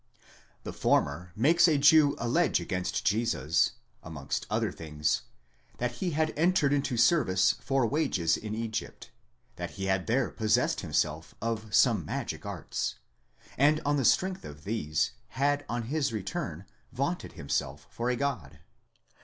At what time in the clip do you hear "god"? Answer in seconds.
18.15-18.57